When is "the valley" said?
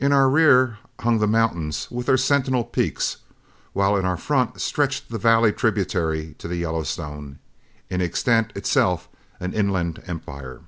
5.10-5.52